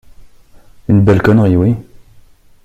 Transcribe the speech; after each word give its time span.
Une 0.87 1.05
belle 1.05 1.21
connerie, 1.21 1.55
oui! 1.55 1.75